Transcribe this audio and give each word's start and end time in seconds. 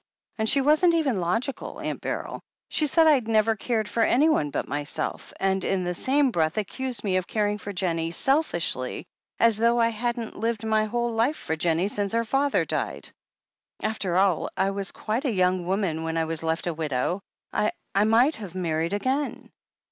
And 0.39 0.49
she 0.49 0.61
wasn't 0.61 0.95
even 0.95 1.17
logical, 1.21 1.79
Aunt 1.79 2.01
BeryL 2.01 2.41
She 2.69 2.87
said 2.87 3.05
I'd 3.05 3.27
never 3.27 3.55
cared 3.55 3.87
for 3.87 4.01
anyone 4.01 4.49
but 4.49 4.65
m3rself, 4.65 5.31
and 5.39 5.63
in 5.63 5.83
the 5.83 5.93
same 5.93 6.31
breath 6.31 6.57
accused 6.57 7.03
me 7.03 7.17
of 7.17 7.27
caring 7.27 7.59
for 7.59 7.71
Jennie 7.71 8.09
selfishly— 8.09 9.05
^as 9.39 9.59
though 9.59 9.79
I 9.79 9.89
hadn't 9.89 10.35
lived 10.35 10.65
my 10.65 10.85
whole 10.85 11.13
life 11.13 11.37
for 11.37 11.55
Jennie 11.55 11.87
since 11.87 12.13
her 12.13 12.25
father 12.25 12.65
died. 12.65 13.11
After 13.79 14.15
M, 14.15 14.47
I 14.57 14.71
was 14.71 14.91
quite 14.91 15.23
a 15.25 15.31
young 15.31 15.67
woman 15.67 16.01
when 16.03 16.17
I 16.17 16.25
was 16.25 16.41
left 16.41 16.65
a 16.65 16.73
widow. 16.73 17.21
I— 17.53 17.71
I 17.93 18.03
might 18.05 18.37
have 18.37 18.55
married 18.55 18.93
again." 18.93 19.51